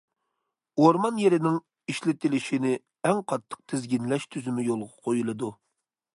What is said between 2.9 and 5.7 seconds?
ئەڭ قاتتىق تىزگىنلەش تۈزۈمى يولغا قويۇلىدۇ.